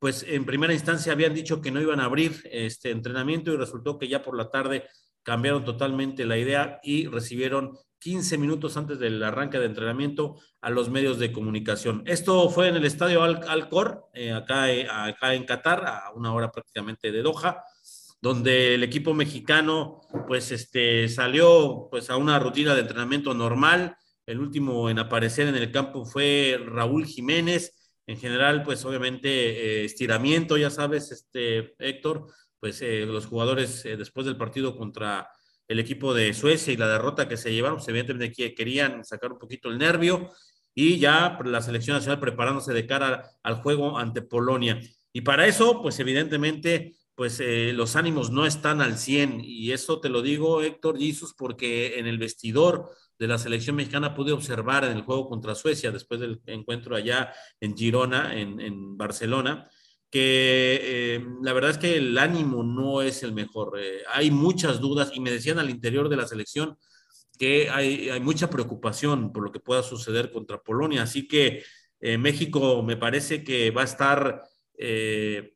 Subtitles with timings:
[0.00, 3.98] pues en primera instancia habían dicho que no iban a abrir este entrenamiento y resultó
[3.98, 4.88] que ya por la tarde
[5.22, 10.90] cambiaron totalmente la idea y recibieron 15 minutos antes del arranque de entrenamiento a los
[10.90, 12.02] medios de comunicación.
[12.04, 16.50] Esto fue en el estadio Al-Khor, eh, acá, eh, acá en Qatar, a una hora
[16.50, 17.62] prácticamente de Doha
[18.20, 23.96] donde el equipo mexicano pues este, salió pues a una rutina de entrenamiento normal.
[24.26, 27.74] El último en aparecer en el campo fue Raúl Jiménez.
[28.06, 32.26] En general, pues obviamente eh, estiramiento, ya sabes, este, Héctor,
[32.60, 35.28] pues eh, los jugadores eh, después del partido contra
[35.68, 39.38] el equipo de Suecia y la derrota que se llevaron, pues evidentemente querían sacar un
[39.38, 40.30] poquito el nervio
[40.74, 44.80] y ya la selección nacional preparándose de cara al juego ante Polonia.
[45.12, 50.00] Y para eso, pues evidentemente pues eh, los ánimos no están al 100 y eso
[50.00, 54.84] te lo digo Héctor Jesus porque en el vestidor de la selección mexicana pude observar
[54.84, 59.68] en el juego contra Suecia después del encuentro allá en Girona, en, Barcelona,
[60.10, 63.80] que eh, la verdad es que el ánimo no es el mejor.
[63.80, 66.76] Eh, hay muchas dudas y me decían al interior de la selección
[67.38, 71.64] que hay, mucha preocupación por lo que pueda suceder contra Polonia, así que
[72.00, 74.42] eh, México me parece que va a estar
[74.78, 75.55] eh,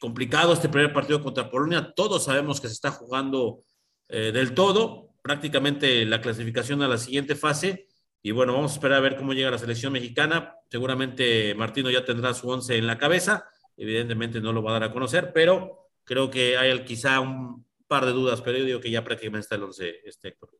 [0.00, 1.92] complicado este primer partido contra Polonia.
[1.94, 3.62] Todos sabemos que se está jugando
[4.08, 7.86] eh, del todo, prácticamente la clasificación a la siguiente fase.
[8.22, 10.54] Y bueno, vamos a esperar a ver cómo llega la selección mexicana.
[10.70, 13.44] Seguramente Martino ya tendrá su once en la cabeza.
[13.76, 18.04] Evidentemente no lo va a dar a conocer, pero creo que hay quizá un par
[18.04, 20.50] de dudas, pero yo digo que ya prácticamente está el once, este Héctor.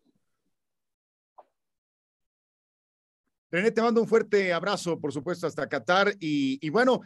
[3.51, 6.15] René, te mando un fuerte abrazo, por supuesto, hasta Qatar.
[6.21, 7.01] Y bueno,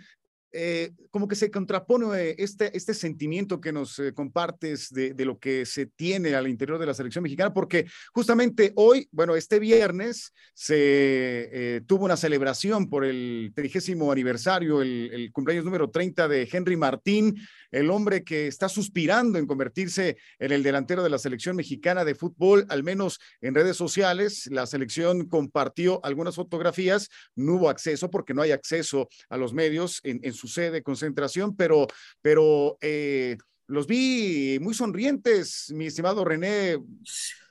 [0.53, 5.39] eh, como que se contrapone este, este sentimiento que nos eh, compartes de, de, lo
[5.39, 10.33] que se tiene al interior de la selección mexicana, porque justamente hoy, bueno, este viernes
[10.55, 16.49] se eh, tuvo una celebración por el trigésimo aniversario, el, el, cumpleaños número 30 de
[16.51, 17.35] Henry Martín,
[17.73, 22.15] el hombre que está suspirando en convertirse en el delantero de la selección mexicana de
[22.15, 24.49] fútbol, al menos en redes sociales.
[24.53, 30.01] La selección compartió algunas fotografías, no hubo acceso porque no hay acceso a los medios
[30.05, 31.89] en, en su sede de concentración, pero,
[32.21, 36.79] pero eh, los vi muy sonrientes, mi estimado René.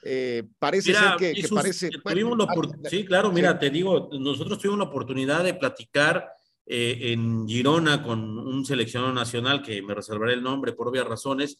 [0.04, 1.90] Eh, parece mira, ser que, Jesús, que parece.
[1.90, 3.60] Tuvimos la sí, claro, mira, sí.
[3.60, 6.31] te digo, nosotros tuvimos la oportunidad de platicar
[6.66, 11.58] eh, en Girona con un seleccionado nacional que me reservaré el nombre por obvias razones.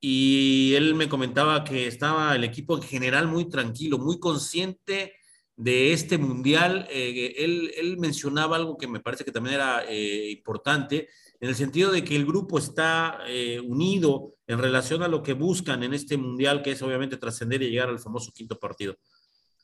[0.00, 5.14] Y él me comentaba que estaba el equipo en general muy tranquilo, muy consciente
[5.56, 10.30] de este mundial, eh, él, él, mencionaba algo que me parece que también era eh,
[10.30, 11.08] importante,
[11.40, 13.18] en el sentido de que el grupo está
[13.64, 17.70] unido en relación a lo que buscan en este mundial, que es obviamente trascender y
[17.70, 18.96] llegar al famoso quinto partido.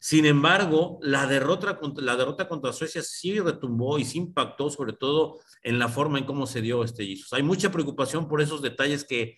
[0.01, 4.93] Sin embargo, la derrota, contra, la derrota contra Suecia sí retumbó y sí impactó, sobre
[4.93, 7.33] todo en la forma en cómo se dio este Jesus.
[7.33, 9.37] Hay mucha preocupación por esos detalles que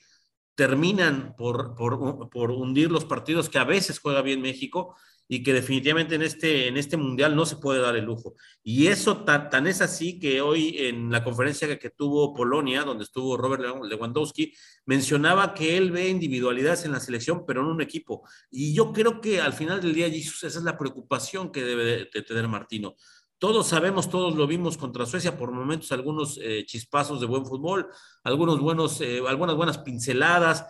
[0.54, 4.94] terminan por, por, por hundir los partidos que a veces juega bien México
[5.32, 8.34] y que definitivamente en este, en este mundial no se puede dar el lujo.
[8.64, 13.04] Y eso tan, tan es así que hoy en la conferencia que, tuvo Polonia, donde
[13.04, 14.52] estuvo Robert Lewandowski,
[14.86, 18.24] mencionaba que él ve individualidades en la selección, pero no un equipo.
[18.50, 22.22] Y yo creo que al final del día, esa es la preocupación que debe de,
[22.22, 22.96] tener Martino.
[23.38, 27.86] Todos sabemos, todos lo vimos contra Suecia, por momentos algunos eh, chispazos de buen fútbol,
[28.24, 30.66] algunos buenos, eh, algunas buenas pinceladas,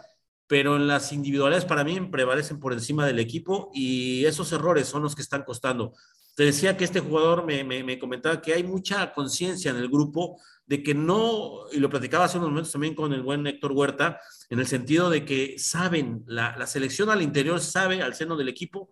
[0.50, 5.00] pero en las individualidades para mí prevalecen por encima del equipo y esos errores son
[5.00, 5.92] los que están costando.
[6.34, 10.40] Te decía que este jugador me, me, comentaba que hay mucha conciencia en el grupo
[10.66, 14.18] de que no, y lo platicaba hace unos momentos también con el buen Héctor Huerta,
[14.48, 18.90] en el sentido de que saben, la, selección al interior sabe, al seno del equipo,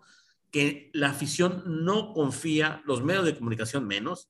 [0.53, 4.29] que la afición no confía, los medios de comunicación menos,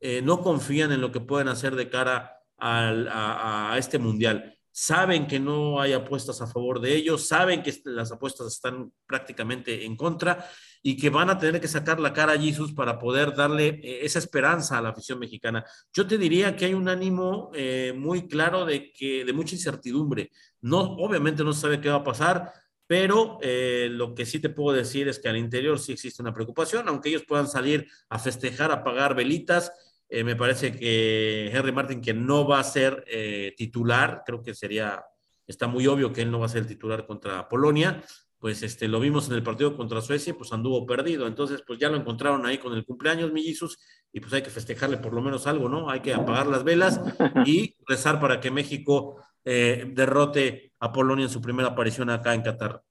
[0.00, 5.26] eh, no confían en lo que pueden hacer de cara al, a este mundial saben
[5.26, 9.96] que no hay apuestas a favor de ellos, saben que las apuestas están prácticamente en
[9.96, 10.50] contra
[10.82, 14.00] y que van a tener que sacar la cara a Jesus para poder darle eh,
[14.02, 15.64] esa esperanza a la afición mexicana.
[15.94, 20.30] Yo te diría que hay un ánimo eh, muy claro de que de mucha incertidumbre.
[20.60, 22.52] No, obviamente no sabe qué va a pasar,
[22.86, 26.34] pero eh, lo que sí te puedo decir es que al interior sí existe una
[26.34, 29.72] preocupación, aunque ellos puedan salir a festejar, a pagar velitas
[30.08, 34.54] eh, me parece que Henry Martin, que no va a ser eh, titular, creo que
[34.54, 35.04] sería,
[35.46, 38.02] está muy obvio que él no va a ser el titular contra Polonia,
[38.38, 41.26] pues este, lo vimos en el partido contra Suecia, pues anduvo perdido.
[41.26, 43.78] Entonces, pues ya lo encontraron ahí con el cumpleaños, millizos,
[44.12, 45.90] y pues hay que festejarle por lo menos algo, ¿no?
[45.90, 47.00] Hay que apagar las velas
[47.44, 49.16] y rezar para que México
[49.48, 52.82] eh, derrote a Polonia en su primera aparición acá en Qatar.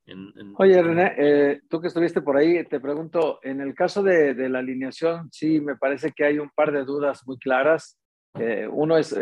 [0.57, 4.59] Oye, René, eh, tú que estuviste por ahí, te pregunto, en el caso de, la
[4.59, 7.99] alineación, sí, me parece que hay un par de dudas muy claras.
[8.39, 9.13] Eh, uno es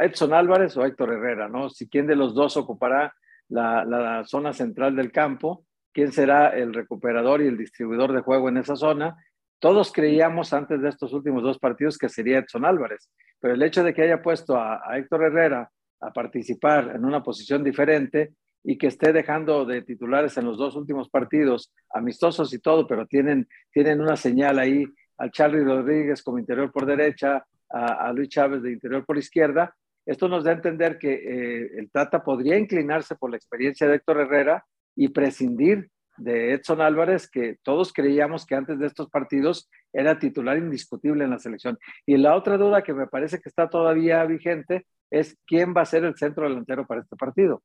[0.00, 1.70] Edson Álvarez o Héctor Herrera, ¿no?
[1.70, 3.14] Si quién de los dos ocupará
[3.48, 8.48] la, la zona central del campo, quién será el recuperador y el distribuidor de juego
[8.48, 9.14] en esa zona.
[9.60, 13.08] Todos creíamos antes de estos últimos dos partidos que sería Edson Álvarez,
[13.38, 15.70] pero el hecho de que haya puesto a Héctor Herrera
[16.02, 18.34] a participar en una posición diferente
[18.64, 23.06] y que esté dejando de titulares en los dos últimos partidos, amistosos y todo, pero
[23.06, 24.84] tienen, tienen una señal ahí
[25.18, 29.74] al Charlie Rodríguez como interior por derecha, a, Luis Chávez de interior por izquierda.
[30.04, 33.96] Esto nos da a entender que eh, el Tata podría inclinarse por la experiencia de
[33.96, 34.64] Héctor Herrera
[34.94, 35.88] y prescindir
[36.18, 41.30] de Edson Álvarez, que todos creíamos que antes de estos partidos era titular indiscutible en
[41.30, 41.78] la selección.
[42.06, 45.86] Y la otra duda que me parece que está todavía vigente es quién va a
[45.86, 47.62] ser el centro delantero para este partido.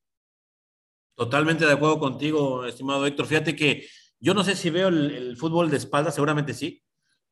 [1.16, 3.26] Totalmente de acuerdo contigo, estimado Héctor.
[3.26, 3.88] Fíjate que
[4.20, 6.84] yo no sé si veo el, fútbol de espalda, seguramente sí,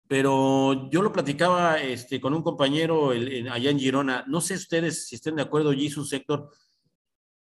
[0.07, 4.23] pero yo lo platicaba este, con un compañero allá en Girona.
[4.27, 6.49] No sé ustedes si estén de acuerdo, Jesus, Héctor.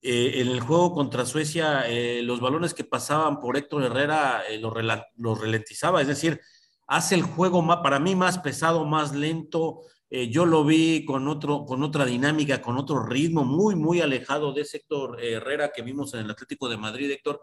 [0.07, 4.59] Eh, en el juego contra Suecia, eh, los balones que pasaban por Héctor Herrera eh,
[4.59, 4.75] los,
[5.17, 6.39] los ralentizaba, es decir,
[6.87, 11.27] hace el juego más, para mí más pesado, más lento, eh, yo lo vi con,
[11.29, 15.83] otro, con otra dinámica, con otro ritmo, muy, muy alejado de ese Héctor Herrera que
[15.83, 17.41] vimos en el Atlético de Madrid, Héctor.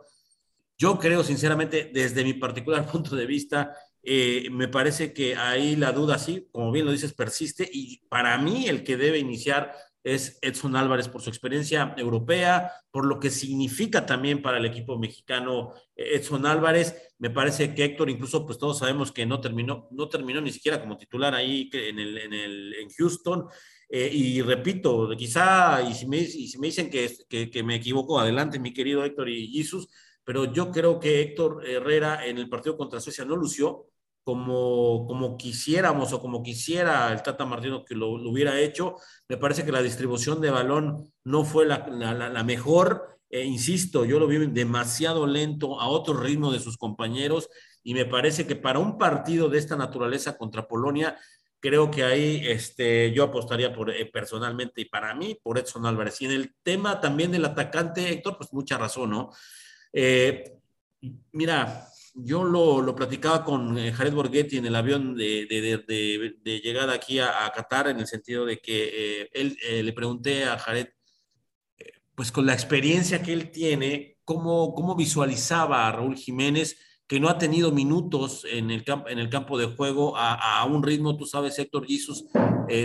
[0.78, 5.92] Yo creo, sinceramente, desde mi particular punto de vista, eh, me parece que ahí la
[5.92, 10.39] duda, sí, como bien lo dices, persiste y para mí el que debe iniciar es
[10.42, 15.74] Edson Álvarez por su experiencia europea, por lo que significa también para el equipo mexicano
[15.95, 17.13] eh, Edson Álvarez.
[17.19, 20.81] Me parece que Héctor, incluso pues todos sabemos que no terminó, no terminó ni siquiera
[20.81, 23.48] como titular ahí en, el, en, el, en Houston.
[23.89, 28.19] Eh, y repito, quizá, y si me, y si me dicen que, que, me equivoco,
[28.19, 29.89] adelante mi querido Héctor y Jesus,
[30.24, 33.91] pero yo creo que Héctor Herrera en el partido contra Suecia no lució,
[34.23, 38.95] como, como quisiéramos o como quisiera el Tata Martino que lo, hubiera hecho.
[39.28, 43.19] Me parece que la distribución de balón no fue la, la, mejor.
[43.30, 47.49] E insisto, yo lo vi demasiado lento a otro ritmo de sus compañeros
[47.83, 51.18] y me parece que para un partido de esta naturaleza contra Polonia,
[51.59, 56.21] creo que ahí este, yo apostaría por, eh, personalmente y para mí por Edson Álvarez.
[56.21, 59.31] Y en el tema también del atacante, Héctor, pues mucha razón, ¿no?
[59.94, 60.57] Eh,
[61.31, 66.59] mira, yo lo, lo platicaba con eh, Jared Borghetti en el avión de, de, de,
[66.59, 70.57] llegada aquí a, Qatar, en el sentido de que eh, él eh, le pregunté a
[70.57, 70.87] Jared,
[72.15, 76.77] pues con la experiencia que él tiene, cómo, cómo visualizaba a Raúl Jiménez,
[77.07, 80.65] que no ha tenido minutos en el, camp en el campo de juego a, a,
[80.65, 82.25] un ritmo, tú sabes, Héctor Jesus,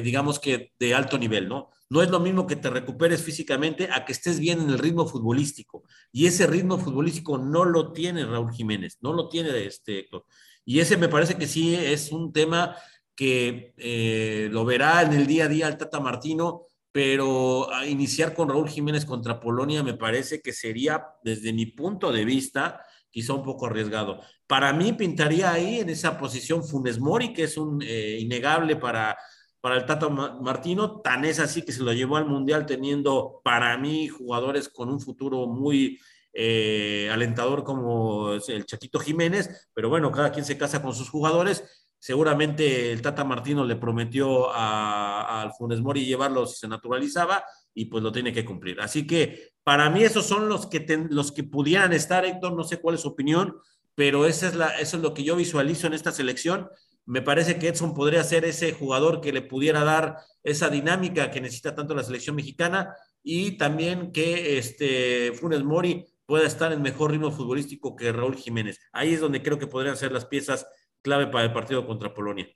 [0.03, 1.71] digamos que de alto nivel, ¿no?
[1.89, 5.07] No es lo mismo que te recuperes físicamente a que estés bien en el ritmo
[5.07, 5.85] futbolístico.
[6.13, 10.25] Y ese ritmo futbolístico no lo tiene Raúl Jiménez, no lo tiene este Héctor.
[10.65, 12.77] Y ese me parece que sí es un tema
[13.15, 18.49] que eh, lo verá en el día a día el Tata Martino, pero iniciar con
[18.49, 23.45] Raúl Jiménez contra Polonia me parece que sería, desde mi punto de vista, quizá un
[23.45, 24.21] poco arriesgado.
[24.47, 29.17] Para mí pintaría ahí en esa posición Funes Mori, que es un eh, innegable para,
[29.67, 33.77] para el Tata Martino, tan es así que se lo llevó al Mundial teniendo para
[33.77, 35.99] mí jugadores con un futuro muy
[36.33, 41.89] eh, alentador como el Chatito Jiménez, pero bueno, cada quien se casa con sus jugadores.
[41.99, 47.43] Seguramente el Tata Martino le prometió al Funes Mori llevarlo si se naturalizaba
[47.75, 48.81] y pues lo tiene que cumplir.
[48.81, 52.77] Así que para mí esos son los que, los que pudieran estar, Héctor, no sé
[52.77, 53.57] cuál es su opinión,
[53.97, 56.69] pero esa es la, eso es lo que yo visualizo en esta selección.
[57.07, 61.41] Me parece que Edson podría ser ese jugador que le pudiera dar esa dinámica que
[61.41, 67.13] necesita tanto la selección mexicana y también que este Funes Mori pueda estar en mejor
[67.13, 68.81] ritmo futbolístico que Raúl Jiménez.
[68.93, 70.67] Ahí es donde creo que podrían ser las piezas
[71.01, 72.49] clave para el partido contra Polonia.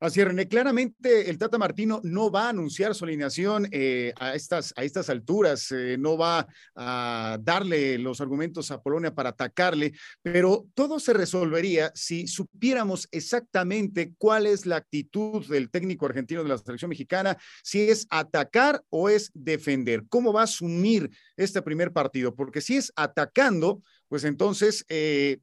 [0.00, 0.28] Así es.
[0.46, 5.10] Claramente el Tata Martino no va a anunciar su alineación eh, a, estas, a estas
[5.10, 11.14] alturas, eh, no va a darle los argumentos a Polonia para atacarle, pero todo se
[11.14, 17.36] resolvería si supiéramos exactamente cuál es la actitud del técnico argentino de la selección mexicana,
[17.64, 22.76] si es atacar o es defender, cómo va a asumir este primer partido, porque si
[22.76, 25.38] es atacando, pues entonces eh,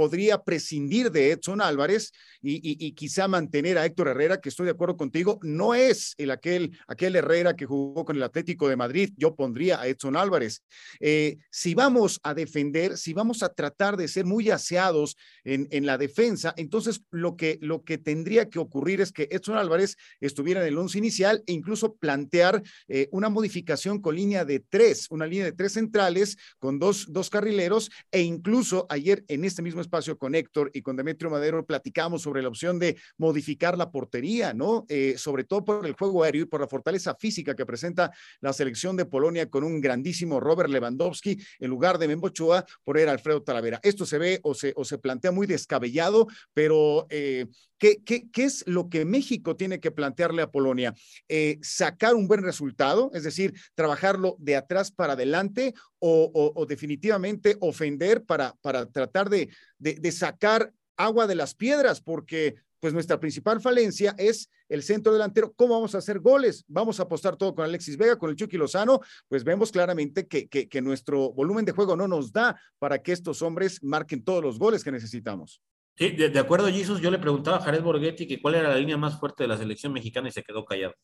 [0.00, 4.96] podría prescindir de Edson Álvarez y, quizá mantener a Héctor Herrera, que estoy de acuerdo
[4.96, 9.34] contigo, no es el aquel, aquel Herrera que jugó con el Atlético de Madrid, yo
[9.34, 10.62] pondría a Edson Álvarez.
[11.00, 15.84] Eh, si vamos a defender, si vamos a tratar de ser muy aseados en, en
[15.84, 20.62] la defensa, entonces lo que, lo que tendría que ocurrir es que Edson Álvarez estuviera
[20.62, 25.26] en el once inicial e incluso plantear eh, una modificación con línea de tres, una
[25.26, 30.16] línea de tres centrales con dos, dos carrileros e incluso ayer en este mismo espacio
[30.16, 34.86] con Héctor y con Demetrio Madero platicamos sobre la opción de modificar la portería, ¿no?
[34.88, 38.52] Eh, sobre todo por el juego aéreo y por la fortaleza física que presenta la
[38.52, 43.08] selección de Polonia con un grandísimo Robert Lewandowski en lugar de Membo Chua por el
[43.08, 43.80] Alfredo Talavera.
[43.82, 48.44] Esto se ve o se, o se plantea muy descabellado, pero eh, ¿qué, qué, qué,
[48.44, 50.94] es lo que México tiene que plantearle a Polonia?
[51.28, 58.24] Eh, sacar un buen resultado, es decir, trabajarlo de atrás para adelante o, definitivamente ofender
[58.24, 64.14] para, para tratar de, de, sacar agua de las piedras, porque pues nuestra principal falencia
[64.18, 65.52] es el centro delantero.
[65.54, 66.64] ¿Cómo vamos a hacer goles?
[66.66, 69.00] Vamos a apostar todo con Alexis Vega, con el Chucky Lozano.
[69.28, 73.42] Pues vemos claramente que, que, nuestro volumen de juego no nos da para que estos
[73.42, 75.60] hombres marquen todos los goles que necesitamos.
[75.96, 77.02] Sí, de, acuerdo, Jesus.
[77.02, 79.58] Yo le preguntaba a Jared Borghetti que cuál era la línea más fuerte de la
[79.58, 80.94] selección mexicana y se quedó callado.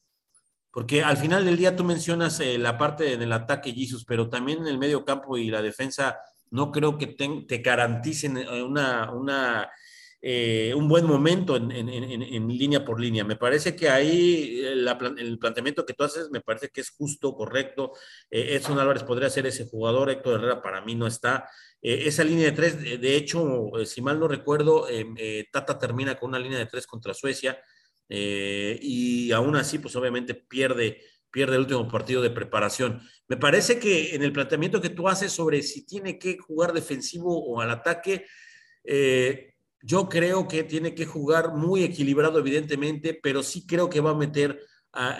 [0.77, 4.59] Porque al final del día tú mencionas eh, la parte del ataque, Jesus, pero también
[4.59, 6.19] en el medio campo y la defensa
[6.51, 9.71] no creo que te, garanticen eh, una, una
[10.21, 13.25] eh, un buen momento en, línea por línea.
[13.25, 17.93] Me parece que ahí el planteamiento que tú haces me parece que es justo, correcto.
[18.29, 21.49] Edson Álvarez podría ser ese jugador, Héctor Herrera para mí no está.
[21.81, 24.87] esa línea de tres, de hecho, si mal no recuerdo,
[25.51, 27.59] Tata termina con una línea de tres contra Suecia
[28.09, 31.01] y aún así, pues obviamente pierde
[31.37, 33.03] pierde el último partido de preparación.
[33.29, 37.45] Me parece que en el planteamiento que tú haces sobre si tiene que jugar defensivo
[37.45, 38.25] o al ataque,
[38.85, 44.13] eh, yo creo que tiene que jugar muy equilibrado, evidentemente, pero sí creo que va
[44.13, 44.59] a meter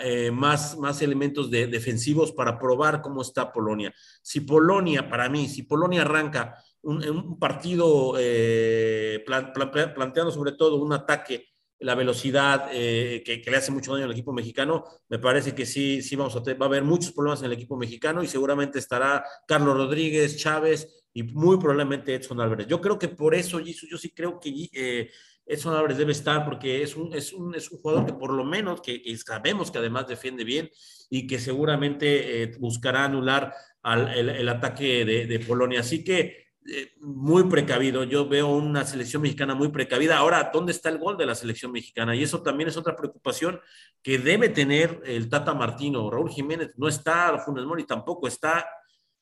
[0.03, 3.93] eh, más, más elementos de, defensivos para probar cómo está Polonia.
[4.23, 11.45] Si Polonia, para mí, si Polonia arranca un, partido eh, planteando sobre todo un ataque
[11.79, 16.01] la velocidad eh, que, le hace mucho daño al equipo mexicano, me parece que sí,
[16.01, 19.23] sí vamos a va a haber muchos problemas en el equipo mexicano y seguramente estará
[19.47, 22.67] Carlos Rodríguez, Chávez y muy probablemente Edson Álvarez.
[22.67, 25.11] Yo creo que por eso, yo sí creo que eh,
[25.45, 28.43] Edson Álvarez debe estar porque es un, es un, es un jugador que por lo
[28.43, 30.69] menos, que, sabemos que además defiende bien
[31.09, 33.53] y que seguramente eh, buscará anular
[33.83, 35.79] al, el, ataque de, de Polonia.
[35.81, 38.03] Así que eh, muy precavido.
[38.03, 40.17] Yo veo una selección mexicana muy precavida.
[40.17, 42.15] Ahora, ¿dónde está el gol de la selección mexicana?
[42.15, 43.59] Y eso también es otra preocupación
[44.01, 46.09] que debe tener el Tata Martino.
[46.09, 48.67] Raúl Jiménez no está, Funes Mori tampoco está.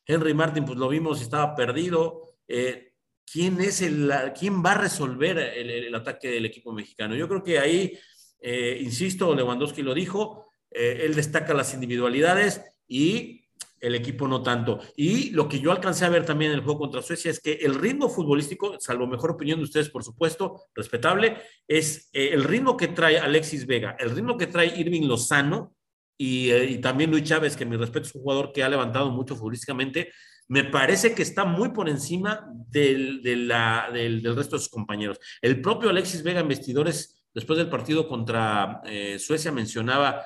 [0.07, 2.35] Henry Martin, pues lo vimos, estaba perdido.
[2.47, 2.93] Eh,
[3.31, 7.15] ¿Quién es el, quién va a resolver el, ataque del equipo mexicano?
[7.15, 7.97] Yo creo que ahí,
[8.39, 13.44] eh, insisto, Lewandowski lo dijo, él destaca las individualidades y
[13.85, 14.79] el equipo no tanto.
[14.95, 17.53] Y lo que yo alcancé a ver también en el juego contra Suecia es que
[17.53, 21.37] el ritmo futbolístico, salvo mejor opinión de ustedes, por supuesto, respetable,
[21.67, 25.75] es eh, el ritmo que trae Alexis Vega, el ritmo que trae Irving Lozano
[26.17, 29.11] y, eh, y también Luis Chávez, que mi respeto es un jugador que ha levantado
[29.11, 30.09] mucho futbolísticamente,
[30.47, 35.19] me parece que está muy por encima del, la, del, resto de sus compañeros.
[35.41, 40.23] El propio Alexis Vega en vestidores, después del partido contra eh, Suecia, mencionaba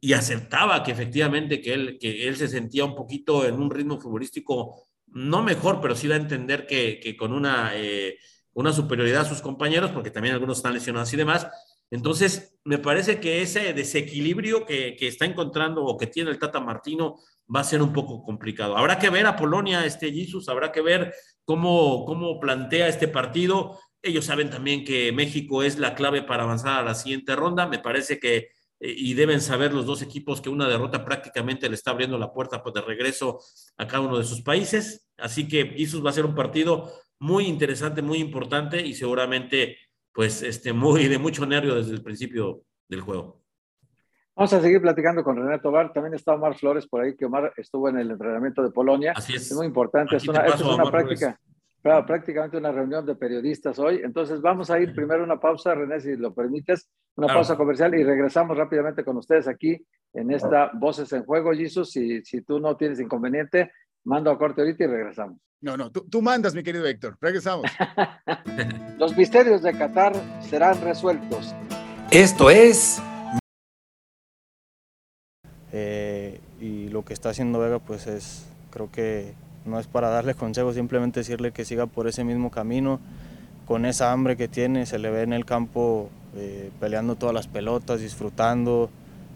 [0.00, 4.00] y aceptaba que efectivamente que él, que él se sentía un poquito en un ritmo
[4.00, 8.16] futbolístico no mejor, pero sí da a entender que, que con una, eh,
[8.52, 11.48] una superioridad a sus compañeros, porque también algunos están lesionados y demás.
[11.90, 16.60] Entonces, me parece que ese desequilibrio que, que, está encontrando o que tiene el Tata
[16.60, 17.16] Martino
[17.54, 18.76] va a ser un poco complicado.
[18.76, 21.12] Habrá que ver a Polonia, este Jesus, habrá que ver
[21.44, 23.76] cómo, cómo plantea este partido.
[24.02, 27.66] Ellos saben también que México es la clave para avanzar a la siguiente ronda.
[27.66, 31.90] Me parece que, y deben saber los dos equipos, que una derrota prácticamente le está
[31.90, 33.38] abriendo la puerta pues, de regreso
[33.76, 35.06] a cada uno de sus países.
[35.18, 39.76] Así que Jesus va a ser un partido muy interesante, muy importante y seguramente
[40.12, 43.40] pues este, muy de mucho nervio desde el principio del juego.
[44.34, 45.92] Vamos a seguir platicando con René Tobar.
[45.92, 49.12] También está Omar Flores por ahí, que Omar estuvo en el entrenamiento de Polonia.
[49.14, 49.50] Así es.
[49.50, 50.16] Es muy importante.
[50.16, 51.38] es una, es una práctica,
[51.82, 54.00] claro, prácticamente una reunión de periodistas hoy.
[54.04, 57.40] Entonces vamos a ir primero a una pausa, René, si lo permites, una claro.
[57.40, 61.90] pausa comercial y regresamos rápidamente con ustedes aquí en esta Voces en Juego, Jesus.
[61.90, 63.72] Si, si tú no tienes inconveniente,
[64.04, 65.38] mando a corte ahorita y regresamos.
[65.62, 67.18] No, no, tú, tú mandas, mi querido Héctor.
[67.20, 67.70] Regresamos.
[68.98, 71.54] Los misterios de Qatar serán resueltos.
[72.10, 73.02] Esto es
[75.72, 79.34] eh, y lo que está haciendo Vega pues es, creo que
[79.70, 83.00] no es para darle consejos, simplemente decirle que siga por ese mismo camino,
[83.66, 87.46] con esa hambre que tiene, se le ve en el campo eh, peleando todas las
[87.46, 88.90] pelotas, disfrutando,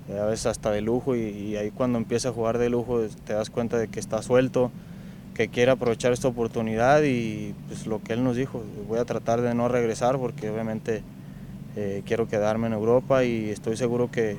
[0.08, 3.32] eh, a veces hasta de lujo y, ahí cuando empieza a jugar de lujo te
[3.32, 4.70] das cuenta de que está suelto,
[5.34, 9.40] que quiere aprovechar esta oportunidad y pues lo que él nos dijo, voy a tratar
[9.40, 11.02] de no regresar porque obviamente
[11.76, 14.36] eh, quiero quedarme en Europa y estoy seguro que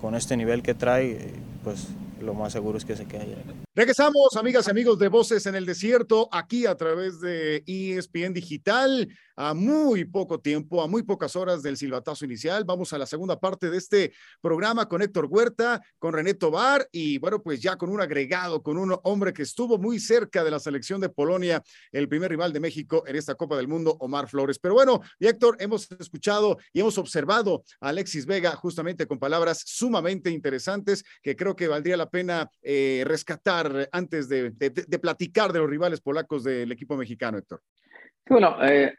[0.00, 1.32] con este nivel que trae,
[1.62, 1.88] pues
[2.20, 3.36] lo más seguro es que se quede allá.
[3.74, 9.08] Regresamos, amigas y amigos de Voces en el Desierto, aquí a través de ESPN Digital,
[9.36, 12.64] a muy poco tiempo, a muy pocas horas del silbatazo inicial.
[12.64, 17.18] Vamos a la segunda parte de este programa con Héctor Huerta, con René Tobar y
[17.18, 20.60] bueno, pues ya con un agregado, con un hombre que estuvo muy cerca de la
[20.60, 24.58] selección de Polonia, el primer rival de México en esta Copa del Mundo, Omar Flores.
[24.58, 30.30] Pero bueno, Héctor, hemos escuchado y hemos observado a Alexis Vega justamente con palabras sumamente
[30.30, 35.70] interesantes que creo que valdría la pena eh, rescatar antes de, de, platicar de los
[35.70, 37.60] rivales polacos del equipo mexicano, Héctor?
[38.28, 38.94] Bueno, eh,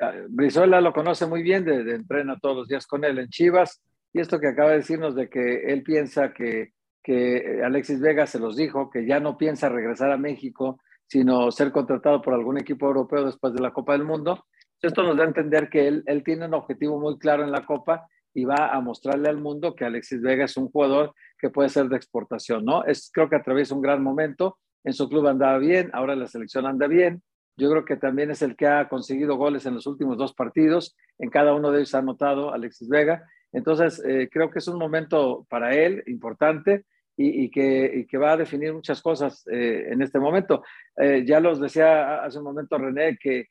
[0.81, 3.81] lo conoce muy bien, de, de, entrena todos los días con él en Chivas,
[4.13, 8.39] y esto que acaba de decirnos de que él piensa que, que Alexis Vega se
[8.39, 12.87] los dijo, que ya no piensa regresar a México, sino ser contratado por algún equipo
[12.87, 14.45] europeo después de la Copa del Mundo.
[14.81, 17.65] Esto nos da a entender que él, él tiene un objetivo muy claro en la
[17.65, 21.69] Copa y va a mostrarle al mundo que Alexis Vega es un jugador que puede
[21.69, 22.83] ser de exportación, ¿no?
[22.85, 26.65] Es, creo que atraviesa un gran momento, en su club andaba bien, ahora la selección
[26.65, 27.23] anda bien,
[27.57, 30.95] yo creo que también es el que ha conseguido goles en los últimos dos partidos,
[31.19, 33.23] en cada uno de ellos ha anotado Alexis Vega,
[33.55, 36.83] entonces eh, creo que es un momento para él importante
[37.17, 40.63] y, que, va a definir muchas cosas eh, en este momento.
[40.97, 43.47] Eh, ya los decía hace un momento René que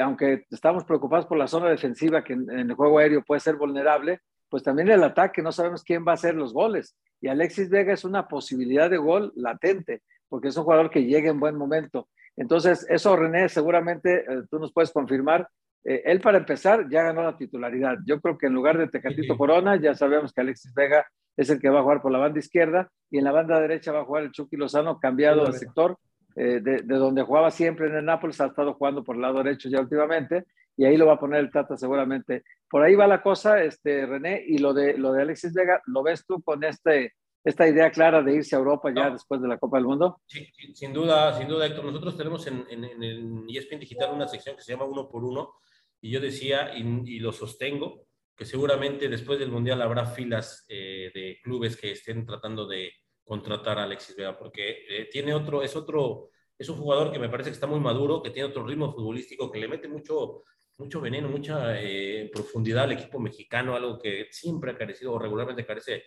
[0.00, 4.20] aunque estamos preocupados por la zona defensiva que en, el juego aéreo puede ser vulnerable,
[4.52, 6.94] pues también el ataque, no sabemos quién va a hacer los goles.
[7.22, 11.30] Y Alexis Vega es una posibilidad de gol latente, porque es un jugador que llega
[11.30, 12.10] en buen momento.
[12.36, 15.48] Entonces, eso René, seguramente eh, tú nos puedes confirmar.
[15.82, 17.96] Eh, él para empezar ya ganó la titularidad.
[18.04, 21.58] Yo creo que en lugar de Tecatito Corona, ya sabemos que Alexis Vega es el
[21.58, 24.04] que va a jugar por la banda izquierda y en la banda derecha va a
[24.04, 25.96] jugar el Chucky Lozano, cambiado de sector
[26.36, 29.42] eh, de, de, donde jugaba siempre en el Nápoles, ha estado jugando por el lado
[29.42, 30.44] derecho ya últimamente,
[30.76, 32.44] y ahí lo va a poner el Tata seguramente.
[32.68, 36.02] Por ahí va la cosa, este, René, y lo de, lo de Alexis Vega, ¿lo
[36.02, 39.12] ves tú con este, esta idea clara de irse a Europa ya no.
[39.12, 40.20] después de la Copa del Mundo?
[40.26, 41.84] Sí, sin duda, sin duda, Héctor.
[41.84, 45.24] Nosotros tenemos en, en, en el ESPN Digital una sección que se llama Uno por
[45.24, 45.54] Uno,
[46.00, 46.82] y yo decía, y,
[47.16, 48.06] y lo sostengo,
[48.36, 52.90] que seguramente después del Mundial habrá filas eh, de clubes que estén tratando de
[53.24, 57.28] contratar a Alexis Vega, porque eh, tiene otro, es otro, es un jugador que me
[57.28, 60.42] parece que está muy maduro, que tiene otro ritmo futbolístico, que le mete mucho,
[60.78, 65.66] mucho veneno, mucha eh, profundidad al equipo mexicano, algo que siempre ha carecido o regularmente
[65.66, 66.04] carece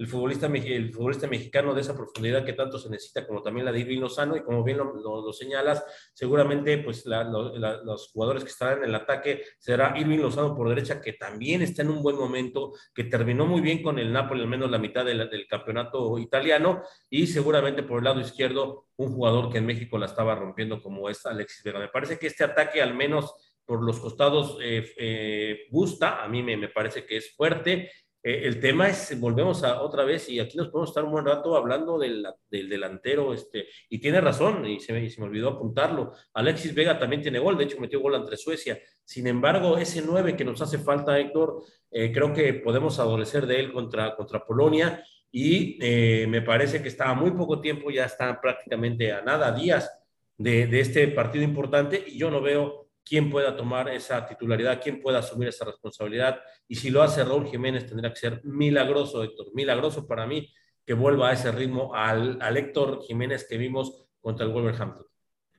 [0.00, 3.72] el futbolista, el futbolista mexicano de esa profundidad que tanto se necesita, como también la
[3.72, 8.10] de Irving Lozano, y como bien lo, lo, señalas, seguramente pues la, lo, la, los
[8.10, 11.90] jugadores que estarán en el ataque será Irving Lozano por derecha, que también está en
[11.90, 15.10] un buen momento, que terminó muy bien con el Napoli, al menos la mitad de
[15.10, 20.06] del campeonato italiano, y seguramente por el lado izquierdo, un jugador que en México la
[20.06, 21.78] estaba rompiendo como es Alexis Vega.
[21.78, 23.34] Me parece que este ataque al menos
[23.70, 27.88] por los costados eh, eh, gusta, a mí me, me parece que es fuerte,
[28.20, 31.24] eh, el tema es, volvemos a otra vez, y aquí nos podemos estar un buen
[31.24, 35.28] rato hablando del, del delantero, este, y tiene razón, y se, me, y se, me,
[35.28, 36.10] olvidó apuntarlo.
[36.34, 38.80] Alexis Vega también tiene gol, de hecho metió gol ante Suecia.
[39.04, 43.60] Sin embargo, ese 9 que nos hace falta, Héctor, eh, creo que podemos adolecer de
[43.60, 45.04] él contra, contra Polonia.
[45.32, 45.78] y
[46.26, 49.88] me parece que estaba muy poco tiempo, ya están prácticamente a nada, días
[50.36, 55.02] de, de, este partido importante y yo no veo quién pueda tomar esa titularidad, quién
[55.02, 59.48] pueda asumir esa responsabilidad y si lo hace Raúl Jiménez tendrá que ser milagroso, Héctor,
[59.52, 60.48] milagroso para mí
[60.86, 65.04] que vuelva a ese ritmo al, al Héctor Jiménez que vimos contra el Wolverhampton,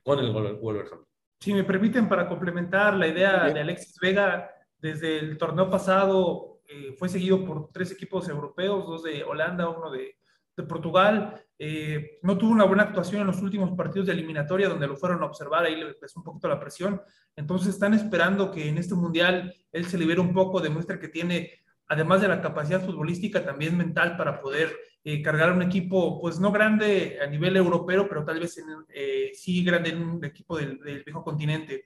[0.02, 1.06] con el Wolverhampton.
[1.40, 6.94] Si me permiten, para complementar la idea de Alexis Vega, desde el torneo pasado eh,
[6.98, 10.16] fue seguido por tres equipos europeos, dos de Holanda, uno de,
[10.56, 11.42] de Portugal.
[11.58, 15.22] Eh, no tuvo una buena actuación en los últimos partidos de eliminatoria donde lo fueron
[15.22, 17.00] a observar, ahí le pesó un poquito la presión.
[17.36, 21.50] Entonces están esperando que en este mundial él se libere un poco, demuestre que tiene,
[21.88, 26.52] además de la capacidad futbolística, también mental para poder eh, cargar un equipo, pues no
[26.52, 28.56] grande a nivel europeo, pero tal vez
[28.94, 31.84] eh, sí grande en un equipo del, viejo continente.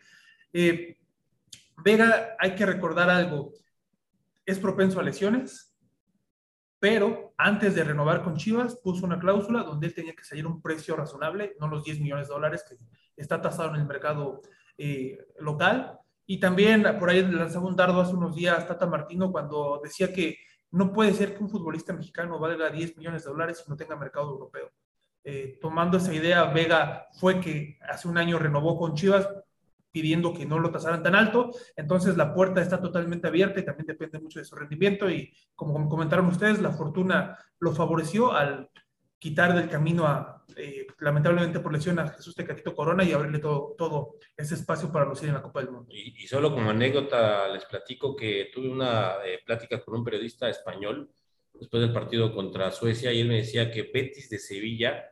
[0.52, 0.98] Eh,
[1.82, 3.52] Vega, hay que recordar algo,
[4.44, 5.74] es propenso a lesiones,
[6.78, 10.60] pero antes de renovar con Chivas puso una cláusula donde él tenía que salir un
[10.60, 12.76] precio razonable, no los 10 millones de dólares que
[13.16, 14.42] está tasado en el mercado
[15.38, 15.98] local.
[16.26, 20.38] Y también por ahí lanzaba un dardo hace unos días Tata Martino cuando decía que
[20.72, 23.96] no puede ser que un futbolista mexicano valga 10 millones de dólares y no tenga
[23.96, 24.70] mercado europeo.
[25.24, 29.28] Eh, tomando esa idea, Vega fue que hace un año renovó con Chivas
[29.96, 33.86] pidiendo que no lo tasaran tan alto, entonces la puerta está totalmente abierta y también
[33.86, 38.68] depende mucho de su rendimiento y como comentaron ustedes, la fortuna lo favoreció al
[39.18, 43.74] quitar del camino a, eh, lamentablemente por lesión, a Jesús Tecatito Corona y abrirle todo,
[43.78, 45.88] todo ese espacio para lucir en la Copa del Mundo.
[45.88, 51.10] Y, solo como anécdota les platico que tuve una eh, plática con un periodista español
[51.54, 55.06] después del partido contra Suecia y él me decía que Betis de Sevilla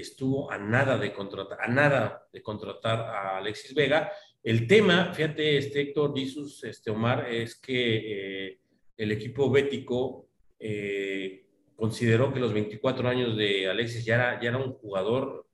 [0.00, 4.12] estuvo a nada de contratar, a nada de contratar a Alexis Vega.
[4.46, 8.58] El tema, fíjate, este Héctor Jesus, este Omar, es que eh,
[8.96, 10.28] el equipo bético
[10.60, 15.48] eh, consideró que los 24 años de Alexis ya era, ya era un jugador,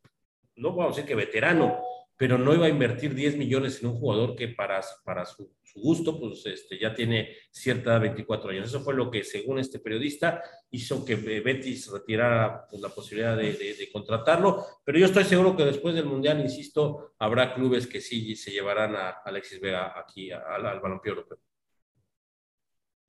[0.57, 1.81] no vamos a decir que veterano,
[2.19, 6.19] pero no iba a invertir 10 millones en un jugador que para, para su, gusto,
[6.19, 8.69] pues este, ya tiene cierta 24 años.
[8.69, 13.53] Eso fue lo que, según este periodista, hizo que Betis retirara pues, la posibilidad de,
[13.53, 14.65] de, contratarlo.
[14.85, 18.97] Pero yo estoy seguro que después del Mundial, insisto, habrá clubes que sí se llevarán
[18.97, 21.39] a Alexis Vega aquí al, al balompié europeo.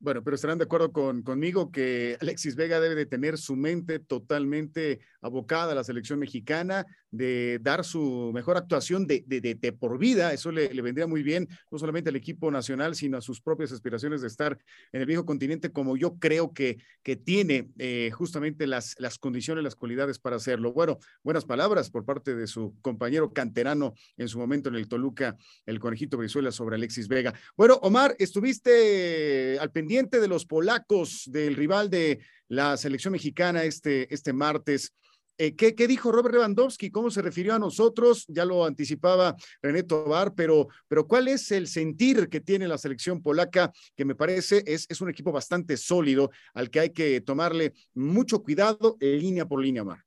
[0.03, 3.99] Bueno, pero estarán de acuerdo con, conmigo que Alexis Vega debe de tener su mente
[3.99, 9.97] totalmente abocada a la selección mexicana, de dar su mejor actuación de, de, de, por
[9.97, 10.33] vida.
[10.33, 13.71] Eso le, le, vendría muy bien, no solamente al equipo nacional, sino a sus propias
[13.71, 14.59] aspiraciones de estar
[14.91, 19.63] en el viejo continente, como yo creo que, que tiene eh, justamente las, las condiciones,
[19.63, 20.73] las cualidades para hacerlo.
[20.73, 25.37] Bueno, buenas palabras por parte de su compañero canterano en su momento en el Toluca,
[25.65, 27.33] el conejito Brizuela sobre Alexis Vega.
[27.55, 34.12] Bueno, Omar, estuviste al pendiente de los polacos, del rival de la selección mexicana este,
[34.12, 34.91] este martes.
[35.38, 36.89] Eh, ¿qué, ¿qué, dijo Robert Lewandowski?
[36.89, 38.25] ¿Cómo se refirió a nosotros?
[38.27, 43.21] Ya lo anticipaba René Tobar, pero, pero ¿cuál es el sentir que tiene la selección
[43.21, 43.71] polaca?
[43.95, 48.41] Que me parece es, es un equipo bastante sólido al que hay que tomarle mucho
[48.41, 49.99] cuidado en línea por línea, Mar.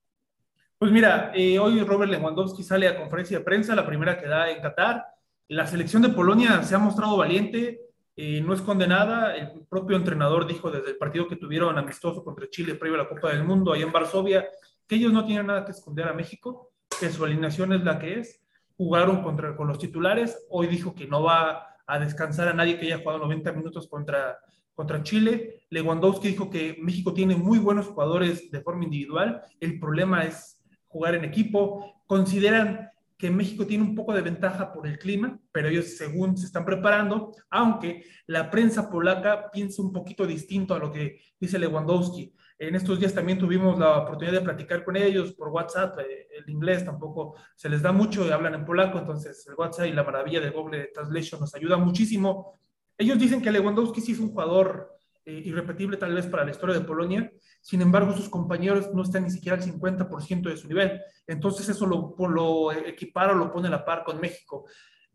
[0.79, 4.51] Pues mira, eh, hoy Robert Lewandowski sale a conferencia de prensa, la primera que da
[4.51, 5.05] en Qatar.
[5.49, 7.86] La selección de Polonia se ha mostrado valiente,
[8.17, 9.37] eh, no es condenada.
[9.37, 13.09] El propio entrenador dijo desde el partido que tuvieron amistoso contra Chile previo a la
[13.09, 14.49] Copa del Mundo, ahí en Varsovia,
[14.87, 18.21] que ellos no tienen nada que esconder a México, que su alineación es la que
[18.21, 18.43] es.
[18.79, 20.47] Jugaron contra, con los titulares.
[20.49, 24.39] Hoy dijo que no va a descansar a nadie que haya jugado 90 minutos contra,
[24.75, 25.67] contra Chile.
[25.71, 29.43] Lewandowski dijo que México tiene muy buenos jugadores de forma individual.
[29.61, 32.03] El problema es jugar en equipo.
[32.07, 36.47] Consideran que México tiene un poco de ventaja por el clima, pero ellos según se
[36.47, 42.35] están preparando, aunque la prensa polaca piensa un poquito distinto a lo que dice Lewandowski.
[42.59, 46.51] En estos días también tuvimos la oportunidad de platicar con ellos por WhatsApp, eh, el
[46.51, 50.41] inglés tampoco se les da mucho, hablan en polaco, entonces el WhatsApp y la maravilla
[50.41, 52.59] de Google Translation nos ayuda muchísimo.
[52.99, 56.79] Ellos dicen que Lewandowski sí es un jugador eh, irrepetible tal vez para la historia
[56.79, 57.33] de Polonia,
[57.67, 61.85] sin embargo sus compañeros no están ni siquiera al 50% de su nivel, entonces eso
[61.85, 64.67] lo, lo equipara o lo pone a la par con México.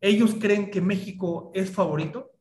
[0.01, 2.31] Ellos creen que México es favorito.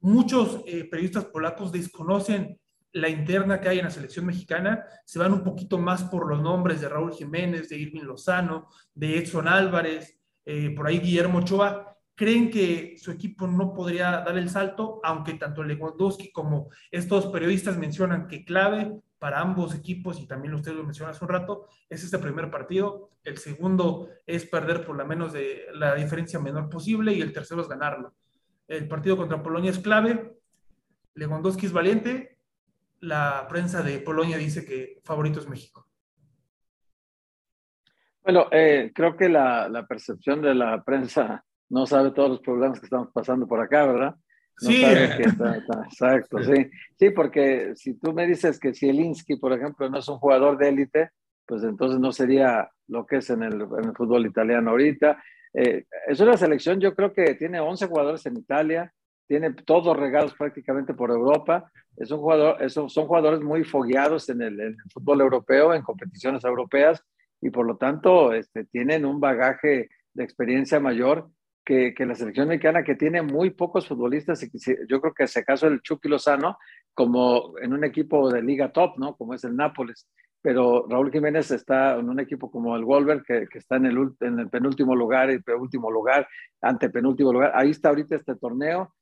[0.00, 2.60] Muchos eh, periodistas polacos desconocen
[2.92, 6.42] la interna que hay en la selección mexicana, se van un poquito más por los
[6.42, 11.96] nombres de Raúl Jiménez, de Irving Lozano, de Edson Álvarez, eh, por ahí Guillermo Ochoa,
[12.14, 17.78] creen que su equipo no podría dar el salto, aunque tanto Lewandowski como estos periodistas
[17.78, 22.02] mencionan que clave para ambos equipos, y también usted lo mencionó hace un rato, es
[22.02, 23.10] este primer partido.
[23.22, 27.60] El segundo es perder por la menos de la diferencia menor posible y el tercero
[27.60, 28.14] es ganarlo.
[28.66, 30.38] El partido contra Polonia es clave.
[31.14, 32.38] Lewandowski es valiente.
[33.02, 35.86] la prensa de Polonia dice que favorito es México.
[38.22, 42.86] Bueno, eh, creo que la, percepción de la prensa no sabe todos los problemas que
[42.86, 44.14] estamos pasando por acá, ¿verdad?
[44.60, 44.84] Sí.
[44.84, 46.70] exacto, sí.
[46.98, 50.68] Sí, porque si tú me dices que Zielinski, por ejemplo, no es un jugador de
[50.68, 51.10] élite,
[51.46, 55.22] pues entonces no sería lo que es en el, en el fútbol italiano ahorita.
[55.52, 58.92] Eh, es una selección, yo creo que tiene 11 jugadores en Italia,
[59.26, 61.70] tiene todos regados prácticamente por Europa.
[61.96, 66.44] Es un jugador, son jugadores muy fogueados en el, en el, fútbol europeo, en competiciones
[66.44, 67.02] europeas,
[67.40, 71.30] y por lo tanto este, tienen un bagaje de experiencia mayor
[71.94, 74.42] que, la selección mexicana, que tiene muy pocos futbolistas.
[74.42, 74.50] Y
[74.88, 76.58] yo creo que ese caso el Chucky Lozano,
[76.94, 79.16] como en un equipo de liga top, ¿no?
[79.16, 80.08] Como es el Nápoles.
[80.42, 84.38] Pero Raúl Jiménez está en un equipo como el Wolver, que, está en el, en
[84.40, 86.26] el penúltimo lugar, el penúltimo lugar,
[86.60, 87.52] ante penúltimo lugar.
[87.54, 88.92] Ahí está ahorita este torneo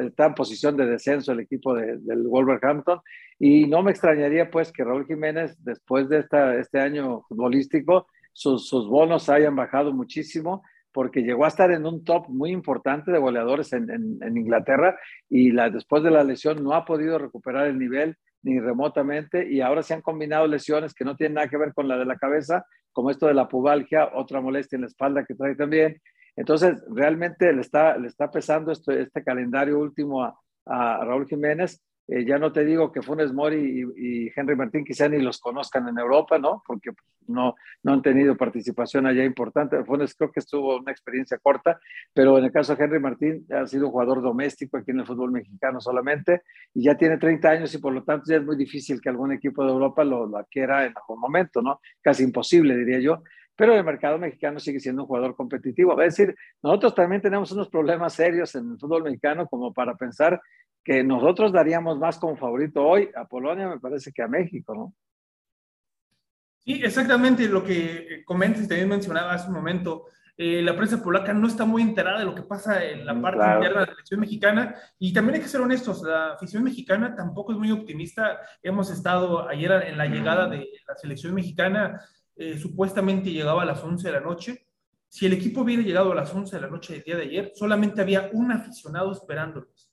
[0.00, 3.00] está en posición de descenso el equipo de, del Wolverhampton
[3.38, 8.70] y no me extrañaría pues que Raúl Jiménez después de esta, este año futbolístico sus,
[8.88, 10.62] bonos hayan bajado muchísimo
[10.98, 14.98] porque llegó a estar en un top muy importante de goleadores en, Inglaterra
[15.30, 19.84] y después de la lesión no ha podido recuperar el nivel ni remotamente y ahora
[19.84, 22.66] se han combinado lesiones que no tienen nada que ver con la de la cabeza,
[22.92, 26.00] como esto de la pubalgia, otra molestia en la espalda que trae también
[26.34, 31.80] entonces, realmente le está, le está pesando este, este calendario último a, a Raúl Jiménez.
[32.08, 35.38] Eh, ya no te digo que Funes Mori y, y, Henry Martín quizá ni los
[35.38, 36.62] conozcan en Europa, ¿no?
[36.66, 36.90] Porque
[37.26, 39.84] no, no han tenido participación allá importante.
[39.84, 41.78] Funes creo que estuvo una experiencia corta,
[42.14, 45.06] pero en el caso de Henry Martín ha sido un jugador doméstico aquí en el
[45.06, 46.42] fútbol mexicano solamente
[46.72, 49.32] y ya tiene 30 años y por lo tanto ya es muy difícil que algún
[49.32, 51.80] equipo de Europa lo, lo adquiera en algún momento, ¿no?
[52.00, 53.22] Casi imposible, diría yo
[53.58, 56.00] pero el mercado mexicano sigue siendo un jugador competitivo.
[56.00, 60.40] Es decir, nosotros también tenemos unos problemas serios en el fútbol mexicano como para pensar
[60.84, 64.94] que nosotros daríamos más como favorito hoy a Polonia, me parece que a México, ¿no?
[66.58, 70.06] Sí, exactamente lo que comentas y también mencionaba hace un momento.
[70.36, 73.22] Eh, la prensa polaca no está muy enterada de lo que pasa en la mm,
[73.22, 73.58] parte claro.
[73.58, 77.52] interna de la selección mexicana y también hay que ser honestos, la afición mexicana tampoco
[77.52, 78.38] es muy optimista.
[78.62, 82.00] Hemos estado ayer en la llegada de la selección mexicana
[82.36, 84.68] eh, supuestamente llegaba a las 11 de la noche.
[85.08, 87.52] Si el equipo hubiera llegado a las 11 de la noche del día de ayer,
[87.56, 89.87] solamente había un aficionado esperándolos.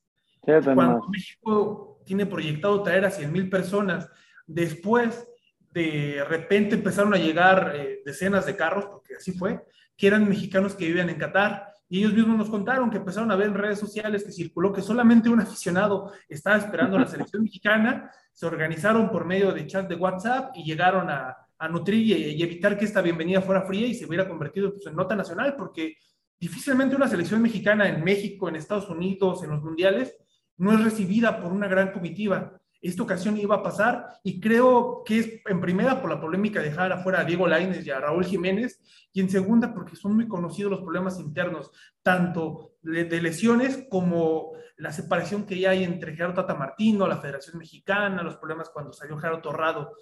[0.45, 4.09] Cuando México tiene proyectado traer a 100 mil personas,
[4.45, 5.27] después
[5.71, 9.65] de repente empezaron a llegar eh, decenas de carros, porque así fue,
[9.97, 13.35] que eran mexicanos que vivían en Qatar, y ellos mismos nos contaron que empezaron a
[13.35, 17.43] ver en redes sociales que circuló que solamente un aficionado estaba esperando a la selección
[17.43, 22.41] mexicana, se organizaron por medio de chat de WhatsApp y llegaron a, a nutrir y,
[22.41, 25.97] evitar que esta bienvenida fuera fría y se hubiera convertido pues, en nota nacional, porque
[26.39, 30.15] difícilmente una selección mexicana en México, en Estados Unidos, en los mundiales,
[30.57, 32.59] no es recibida por una gran comitiva.
[32.81, 36.69] Esta ocasión iba a pasar y creo que es en primera por la polémica de
[36.69, 38.79] dejar afuera a Diego Lainez y a Raúl Jiménez
[39.11, 41.71] y en segunda porque son muy conocidos los problemas internos,
[42.03, 47.57] tanto de, lesiones como la separación que ya hay entre Gerardo Tata Martino, la Federación
[47.57, 49.93] Mexicana, los problemas cuando salió Gerardo Torrado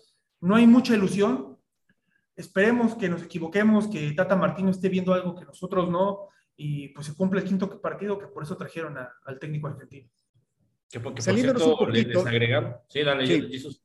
[0.43, 1.57] no hay mucha ilusión.
[2.35, 7.07] Esperemos que nos equivoquemos, que Tata Martino esté viendo algo que nosotros no, y pues
[7.07, 10.09] se cumple el quinto partido, que por eso trajeron al técnico argentino.
[10.93, 12.23] Que, porque, por cierto, un poquito.
[12.23, 13.41] Les Sí, dale, sí.
[13.49, 13.81] Jesús.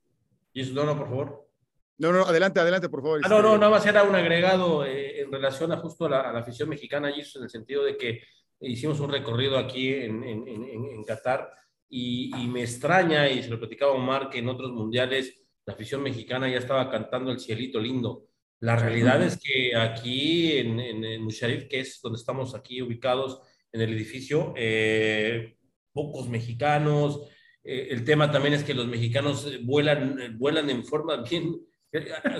[0.52, 1.48] Jesús, no, no, por favor.
[1.96, 3.20] No, no, adelante, adelante, por favor.
[3.24, 6.20] Ah, no, no, nada más era un agregado eh, en relación a justo a la,
[6.20, 8.20] a la afición mexicana, Jesús, en el sentido de que
[8.60, 11.50] hicimos un recorrido aquí en, en, en, en Qatar
[11.88, 16.02] y, y, me extraña, y se lo platicaba Omar, que en otros mundiales la afición
[16.02, 18.26] mexicana ya estaba cantando el cielito lindo.
[18.60, 23.40] La realidad es que aquí en, en, en Musharif, que es donde estamos aquí ubicados
[23.72, 25.56] en el edificio, eh,
[25.98, 27.20] pocos mexicanos.
[27.64, 31.56] Eh, el tema también es que los mexicanos vuelan, vuelan en forma bien,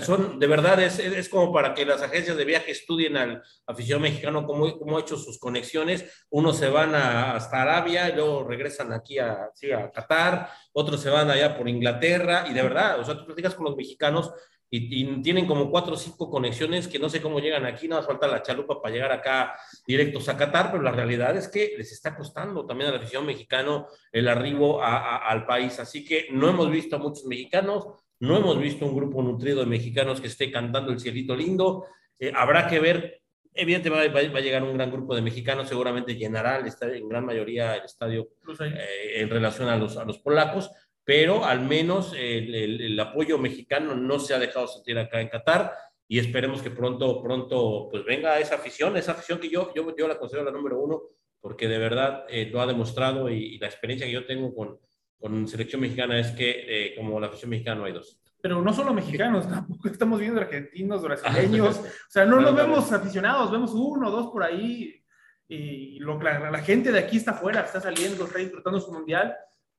[0.03, 4.03] son, de verdad, es, es, como para que las agencias de viaje estudien al aficionado
[4.03, 6.27] mexicano cómo, cómo ha hecho sus conexiones.
[6.29, 11.09] Unos se van hasta Arabia y luego regresan aquí a, sí, a Qatar, otros se
[11.11, 14.31] van allá por Inglaterra y de verdad, o sea, tú platicas con los mexicanos
[14.71, 18.03] y, y, tienen como cuatro o cinco conexiones que no sé cómo llegan aquí, nada
[18.03, 19.55] más falta la chalupa para llegar acá
[19.87, 23.25] directos a Qatar, pero la realidad es que les está costando también a la afición
[23.25, 25.79] mexicano el arribo a, a, al país.
[25.81, 27.87] Así que no hemos visto a muchos mexicanos,
[28.21, 31.87] no hemos visto un grupo nutrido de mexicanos que esté cantando el cielito lindo.
[32.19, 33.23] Eh, habrá que ver,
[33.55, 37.09] evidentemente va, va, a llegar un gran grupo de mexicanos, seguramente llenará el estadio, en
[37.09, 38.29] gran mayoría el estadio
[38.61, 40.71] eh, en relación a los, a los polacos,
[41.09, 45.31] pero al menos el, el, el, apoyo mexicano no se ha dejado sentir acá en
[45.31, 45.73] Qatar
[46.07, 50.07] y esperemos que pronto, pronto, pues venga esa afición, esa afición que yo, yo, yo
[50.07, 51.01] la considero la número uno,
[51.41, 54.81] porque de verdad eh, lo ha demostrado y, y la experiencia que yo tengo con,
[55.19, 58.21] con selección mexicana es que eh, como la afición mexicana no hay dos.
[58.43, 63.51] Pero no solo mexicanos, tampoco estamos viendo argentinos, brasileños, o sea, no lo vemos aficionados,
[63.51, 65.03] vemos uno, dos por ahí,
[65.49, 69.35] y lo, la, la, gente de aquí está afuera, está saliendo, está disfrutando su mundial,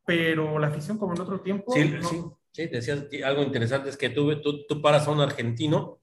[0.06, 1.72] pero la afición como en otro tiempo...
[1.74, 6.00] Sí, sí, sí, decías algo interesante, es que tú, tú, tú paras a un argentino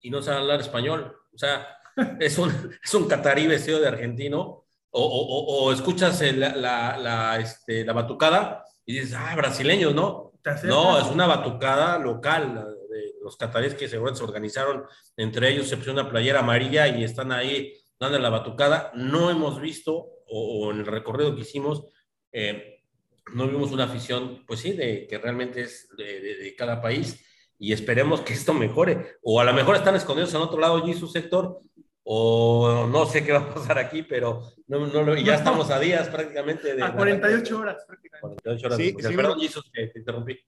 [0.00, 1.66] y no sabe hablar español, o sea,
[2.20, 2.52] es un,
[2.82, 7.92] es un catarí vestido de argentino, o, o, o escuchas la, la, la, este, la
[7.92, 10.32] batucada y dices, ah, brasileños, ¿no?
[10.62, 12.54] No, es una batucada local
[12.88, 14.84] de los cataríes que seguro se organizaron
[15.16, 18.92] entre ellos, se puso una playera amarilla y están ahí dando la batucada.
[18.94, 21.86] No hemos visto, o, o en el recorrido que hicimos,
[22.30, 22.75] eh,
[23.32, 27.24] no vimos una afición, pues sí, de que realmente es de, de, de, cada país
[27.58, 29.18] y esperemos que esto mejore.
[29.22, 31.60] O a lo mejor están escondidos en otro lado allí su sector,
[32.08, 36.08] o no sé qué va a pasar aquí, pero no, no, ya estamos a días
[36.08, 36.82] prácticamente de...
[36.82, 38.42] A 48 horas prácticamente.
[38.44, 38.78] 48 horas.
[38.78, 40.38] Sí, sí, perdón, Jesus, que te interrumpí.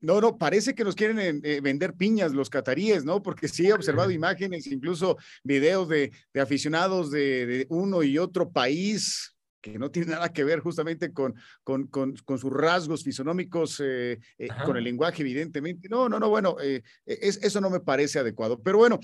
[0.00, 3.22] No, no, parece que nos quieren eh, vender piñas los cataríes, ¿no?
[3.22, 8.50] Porque sí he observado imágenes, incluso videos de, de aficionados de, de, uno y otro
[8.50, 9.35] país
[9.72, 14.18] que no tiene nada que ver justamente con, con, con, con sus rasgos fisonómicos, eh,
[14.38, 15.88] eh, con el lenguaje, evidentemente.
[15.88, 18.60] No, no, no, bueno, eh, es, eso no me parece adecuado.
[18.62, 19.00] Pero bueno,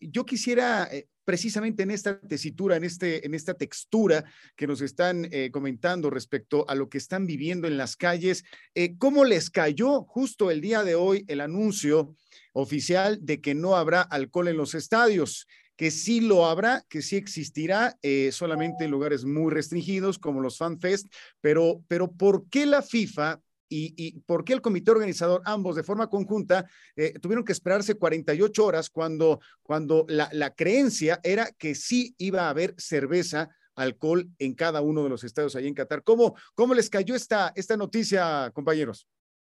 [0.00, 0.88] yo quisiera
[1.24, 4.24] precisamente en esta tesitura, en, este, en esta textura
[4.56, 8.44] que nos están eh, comentando respecto a lo que están viviendo en las calles,
[8.74, 12.14] eh, ¿cómo les cayó justo el día de hoy el anuncio
[12.52, 15.46] oficial de que no habrá alcohol en los estadios?
[15.76, 20.58] Que sí lo habrá, que sí existirá, eh, solamente en lugares muy restringidos como los
[20.58, 25.74] FanFest, pero, pero ¿por qué la FIFA y, y, por qué el comité organizador, ambos
[25.74, 31.50] de forma conjunta, eh, tuvieron que esperarse 48 horas cuando, cuando la, la, creencia era
[31.58, 35.74] que sí iba a haber cerveza, alcohol en cada uno de los estados ahí en
[35.74, 36.02] Qatar.
[36.02, 39.08] ¿Cómo, cómo les cayó esta, esta noticia, compañeros?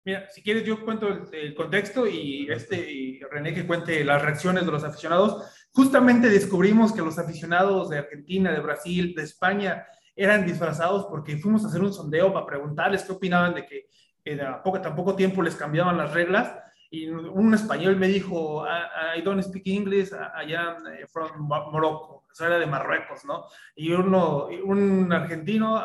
[0.06, 4.66] Mira, si quieres yo cuento el, contexto y, este, y René que cuente las reacciones
[4.66, 5.44] de los aficionados.
[5.72, 11.64] Justamente descubrimos que los aficionados de Argentina, de Brasil, de España eran disfrazados porque fuimos
[11.64, 13.88] a hacer un sondeo para preguntarles qué opinaban de que
[14.26, 16.54] eh, tan poco tiempo les cambiaban las reglas
[16.92, 22.48] y un español me dijo, I, don't speak English, I am eh, from Morocco, eso
[22.48, 23.46] era de Marruecos, ¿no?
[23.76, 25.80] Y uno, un argentino,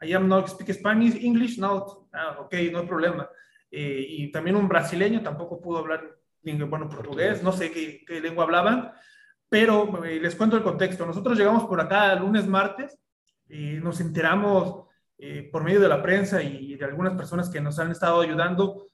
[0.00, 3.28] I am not speak Spanish, English, no, ah, ok, no hay problema.
[3.70, 8.44] Eh, y también un brasileño tampoco pudo hablar, bueno, portugués, no sé qué, qué lengua
[8.44, 8.92] hablaban,
[9.48, 11.06] pero eh, les cuento el contexto.
[11.06, 12.98] Nosotros llegamos por acá lunes, martes,
[13.48, 14.86] y nos enteramos
[15.18, 18.88] eh, por medio de la prensa y de algunas personas que nos han estado ayudando,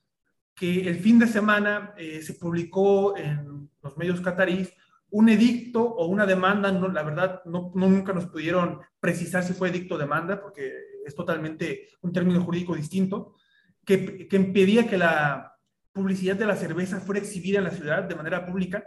[0.54, 4.72] que el fin de semana eh, se publicó en los medios catarís
[5.10, 9.52] un edicto o una demanda, no, la verdad no, no, nunca nos pudieron precisar si
[9.52, 10.72] fue edicto o demanda, porque
[11.04, 13.34] es totalmente un término jurídico distinto,
[13.84, 15.53] que, que impedía que la
[15.94, 18.84] publicidad de la cerveza fuera exhibida en la ciudad de manera pública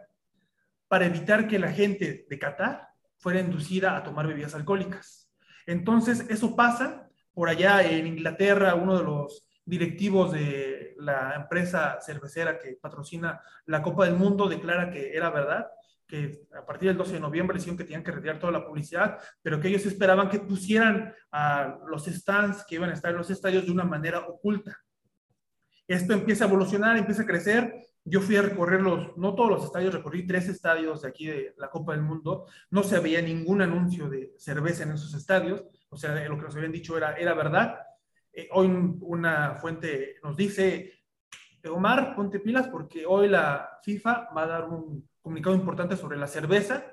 [0.87, 5.31] para evitar que la gente de Qatar fuera inducida a tomar bebidas alcohólicas.
[5.65, 12.59] Entonces, eso pasa por allá en Inglaterra, uno de los directivos de la empresa cervecera
[12.59, 15.67] que patrocina la Copa del Mundo declara que era verdad,
[16.07, 19.19] que a partir del 12 de noviembre decían que tenían que retirar toda la publicidad,
[19.41, 23.29] pero que ellos esperaban que pusieran a los stands que iban a estar en los
[23.29, 24.77] estadios de una manera oculta.
[25.87, 27.87] Esto empieza a evolucionar, empieza a crecer.
[28.03, 31.55] Yo fui a recorrer los, no todos los estadios, recorrí tres estadios de aquí de
[31.57, 32.45] la Copa del Mundo.
[32.71, 35.63] No se veía ningún anuncio de cerveza en esos estadios.
[35.89, 37.79] O sea, lo que nos habían dicho era, era verdad.
[38.33, 38.67] Eh, hoy
[39.01, 40.93] una fuente nos dice,
[41.69, 46.27] Omar, ponte pilas porque hoy la FIFA va a dar un comunicado importante sobre la
[46.27, 46.85] cerveza.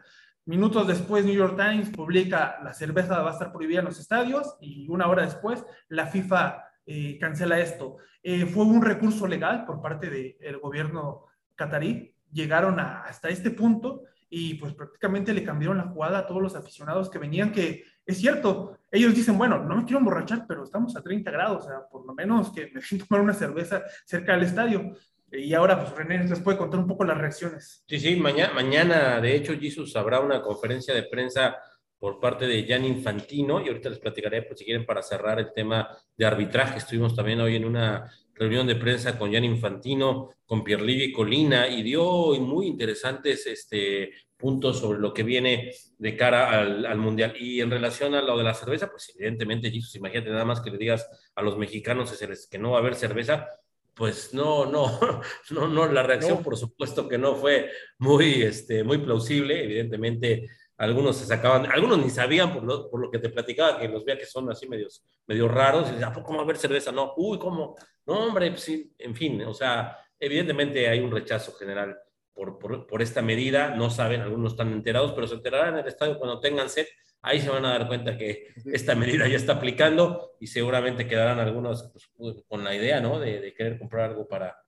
[0.47, 4.57] Minutos después, New York Times publica la cerveza va a estar prohibida en los estadios
[4.61, 7.97] y una hora después la FIFA eh, cancela esto.
[8.23, 12.15] Eh, fue un recurso legal por parte del gobierno catarí.
[12.33, 16.57] Llegaron a, hasta este punto y pues prácticamente le cambiaron la jugada a todos los
[16.57, 20.95] aficionados que venían que es cierto, ellos dicen, bueno, no me quiero emborrachar, pero estamos
[20.97, 24.33] a 30 grados, o sea, por lo menos que me siento tomar una cerveza cerca
[24.33, 24.93] del estadio.
[25.33, 27.83] Y ahora, pues René les puede contar un poco las reacciones.
[27.89, 31.57] Sí, sí, mañana, mañana de hecho, Jesus, habrá una conferencia de prensa
[32.05, 35.55] por parte de Jan Infantino, y ahorita les platicaré, pues si quieren, para cerrar el
[35.55, 36.77] tema de arbitraje.
[36.77, 41.83] Estuvimos también hoy en una reunión de prensa con Jan Infantino, con Pierluigi Colina, y
[41.83, 47.37] dio muy interesantes este, puntos sobre lo que viene de cara al, al, Mundial.
[47.41, 50.71] Y en relación a lo de la cerveza, pues evidentemente, Jesus, imagínate nada más que
[50.71, 52.13] le digas a los mexicanos
[52.51, 53.49] que no va a haber cerveza,
[53.95, 55.01] pues no, no,
[55.53, 56.43] no, no, la reacción no.
[56.43, 62.11] por supuesto que no fue muy, este, muy plausible, evidentemente algunos se sacaban, algunos ni
[62.11, 65.49] sabían por lo, por lo que te platicaba, que los que son así medios, medio
[65.49, 66.91] raros, y ¿a poco va a haber cerveza?
[66.91, 67.77] No, uy, ¿cómo?
[68.07, 71.97] No, hombre, pues sí, en fin, o sea, evidentemente hay un rechazo general
[72.33, 75.89] por, por, por, esta medida, no saben, algunos están enterados, pero se enterarán en el
[75.89, 76.87] estadio cuando tengan sed,
[77.23, 81.39] ahí se van a dar cuenta que esta medida ya está aplicando y seguramente quedarán
[81.39, 83.21] algunos pues, con la idea, ¿no?
[83.21, 84.59] De, de querer comprar algo para,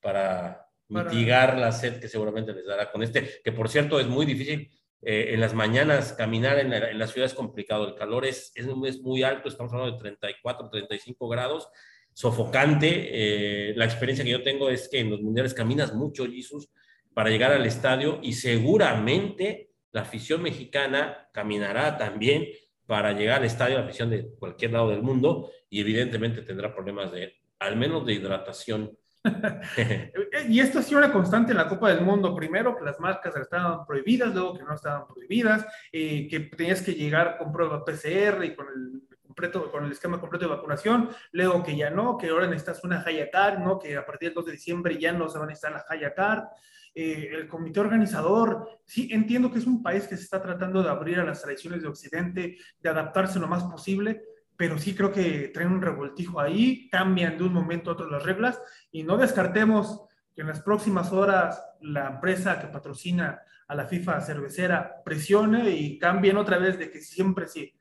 [0.00, 4.24] para mitigar la sed que seguramente les dará con este, que por cierto es muy
[4.24, 4.70] difícil
[5.02, 8.66] eh, en las mañanas caminar en la, en ciudad es complicado, el calor es, es,
[9.00, 11.68] muy alto, estamos hablando de 34, 35 grados,
[12.12, 13.70] sofocante.
[13.70, 16.70] Eh, la experiencia que yo tengo es que en los mundiales caminas mucho, Jesús,
[17.14, 22.46] para llegar al estadio y seguramente la afición mexicana caminará también
[22.86, 27.10] para llegar al estadio, la afición de cualquier lado del mundo, y evidentemente tendrá problemas
[27.12, 28.96] de, al menos de hidratación
[30.48, 32.34] y esto ha sido una constante en la Copa del Mundo.
[32.34, 36.94] Primero que las marcas estaban prohibidas, luego que no estaban prohibidas, eh, que tenías que
[36.94, 41.62] llegar con prueba PCR y con el, completo, con el esquema completo de vacunación, luego
[41.62, 43.78] que ya no, que ahora necesitas una Hayacar, ¿no?
[43.78, 46.48] que a partir del 2 de diciembre ya no se va a necesitar la Hayacar.
[46.94, 50.88] Eh, el comité organizador, sí, entiendo que es un país que se está tratando de
[50.88, 54.22] abrir a las tradiciones de Occidente, de adaptarse lo más posible,
[54.56, 58.22] pero sí creo que traen un revoltijo ahí, cambian de un momento a otro las
[58.22, 60.02] reglas y no descartemos
[60.34, 65.98] que en las próximas horas la empresa que patrocina a la FIFA cervecera presione y
[65.98, 67.72] cambien otra vez de que siempre sí.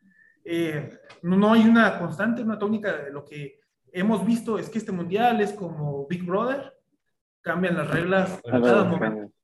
[0.43, 3.59] Eh, no hay una constante, una tónica de lo que
[3.91, 6.73] hemos visto es que este mundial es como Big Brother,
[7.41, 9.34] cambian las reglas a cada momento.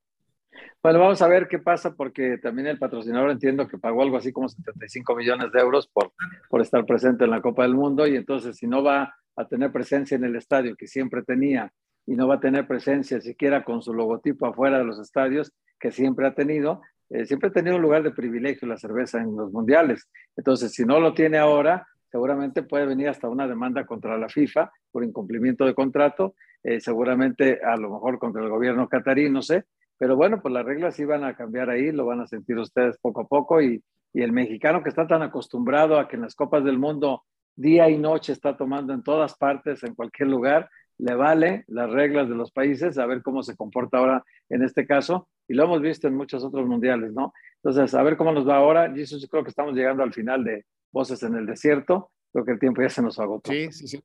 [0.84, 4.32] Bueno, vamos a ver qué pasa porque también el patrocinador entiendo que pagó algo así
[4.32, 6.12] como 75 millones de euros por,
[6.50, 9.72] por estar presente en la Copa del Mundo y entonces si no va a tener
[9.72, 11.72] presencia en el estadio que siempre tenía
[12.08, 15.92] y no va a tener presencia siquiera con su logotipo afuera de los estadios que
[15.92, 19.52] siempre ha tenido, eh, siempre ha tenido un lugar de privilegio la cerveza en los
[19.52, 20.10] mundiales.
[20.36, 24.72] Entonces, si no lo tiene ahora, seguramente puede venir hasta una demanda contra la FIFA
[24.92, 29.66] por incumplimiento de contrato, eh, seguramente a lo mejor contra el gobierno catarí, no sé,
[30.02, 32.98] pero bueno, pues las reglas sí van a cambiar ahí, lo van a sentir ustedes
[32.98, 33.84] poco a poco y,
[34.14, 37.22] y el mexicano que está tan acostumbrado a que en las Copas del Mundo
[37.56, 42.28] día y noche está tomando en todas partes, en cualquier lugar, le vale las reglas
[42.28, 45.82] de los países, a ver cómo se comporta ahora en este caso, y lo hemos
[45.84, 47.32] visto en muchos otros mundiales, ¿no?
[47.58, 48.92] Entonces, a ver cómo nos va ahora.
[48.96, 52.10] Yo creo que estamos llegando al final de Voces en el Desierto.
[52.32, 53.52] Creo que el tiempo ya se nos agotó.
[53.52, 54.04] Sí, sí, sí.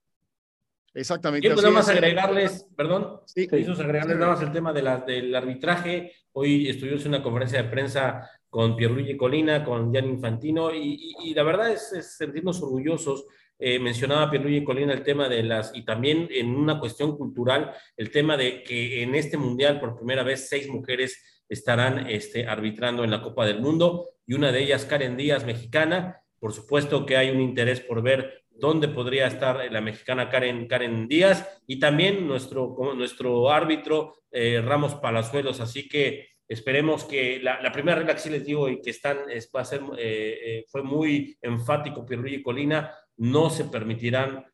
[0.97, 1.47] Exactamente.
[1.47, 3.47] Quiero nada más agregarles, perdón, sí.
[3.51, 6.12] agregarles nada más el tema de la, del arbitraje.
[6.32, 11.30] Hoy estuvimos en una conferencia de prensa con Pierluigi Colina, con Jan Infantino, y, y,
[11.30, 13.26] y la verdad es, es, sentirnos orgullosos.
[13.59, 18.11] Eh, mencionaba Pierluigi Colina el tema de las, y también en una cuestión cultural, el
[18.11, 23.11] tema de que en este mundial por primera vez seis mujeres estarán este, arbitrando en
[23.11, 26.22] la Copa del Mundo, y una de ellas, Karen Díaz, mexicana.
[26.38, 31.09] Por supuesto que hay un interés por ver dónde podría estar la mexicana Karen, Karen
[31.09, 35.61] Díaz y también nuestro, nuestro árbitro eh, Ramos Palazuelos.
[35.61, 39.51] Así que esperemos que la, primera regla que sí les digo y que están, es,
[39.55, 44.45] va a ser, eh, eh, fue muy enfático Pierluigi Colina, no se permitirán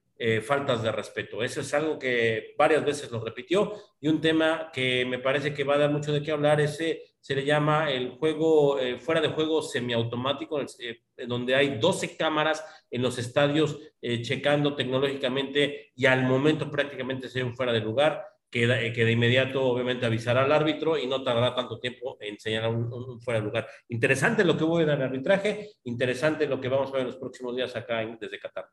[0.44, 1.42] faltas de respeto.
[1.42, 5.64] Eso es algo que varias veces lo repitió y un tema que me parece que
[5.64, 9.20] va a dar mucho de qué hablar, ese se le llama el juego eh, fuera
[9.20, 16.06] de juego semiautomático, eh, donde hay 12 cámaras en los estadios eh, checando tecnológicamente y
[16.06, 20.98] al momento prácticamente se fuera de lugar, que, que, de inmediato obviamente avisará al árbitro
[20.98, 23.68] y no tardará tanto tiempo en señalar un, un, fuera de lugar.
[23.88, 27.06] Interesante lo que voy a dar al arbitraje, interesante lo que vamos a ver en
[27.06, 28.66] los próximos días acá en, desde Qatar.